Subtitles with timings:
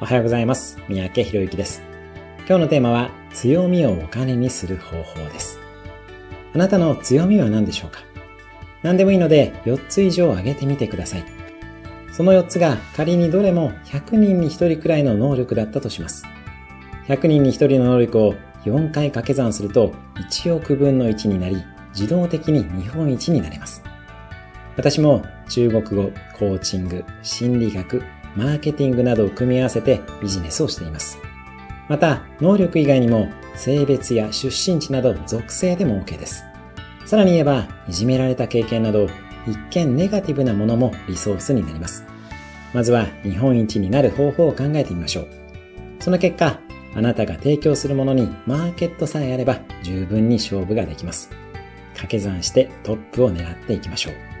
[0.00, 0.78] おはようございます。
[0.88, 1.82] 三宅博之です。
[2.46, 5.58] 今日のテーマは強みをお金にする方法です。
[6.54, 7.98] あなたの強みは何でしょうか？
[8.84, 11.24] 何でもいいので4つ以上挙げてみてください。
[12.12, 16.24] その4つが仮にどれも100人に1人くらいの能力だったとします。
[17.08, 18.34] 100人に1人の能力を
[18.66, 19.92] 4回掛け算すると
[20.30, 21.56] 1億分の1になり
[21.90, 23.82] 自動的に日本一になれます。
[24.76, 28.04] 私も中国語、コーチング、心理学、
[28.38, 31.18] マーケティングなどを組み合わせてビジネスをしています。
[31.88, 36.44] また、能力以外にも性別や出身地など属性でも OK です。
[37.04, 39.08] さらに言えば、いじめられた経験など、
[39.48, 42.04] 一見ネガティブなものもリソースになります。
[42.72, 45.28] まずは日本一になる方法を考えてみましょう。
[45.98, 46.60] その結果、
[46.94, 51.30] あなたが提供するものにマーケットさえあれば十分に勝負ができます。
[51.94, 54.37] 掛け算してトップを狙っていきましょう。